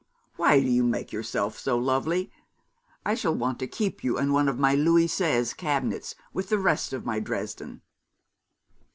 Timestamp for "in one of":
4.17-4.57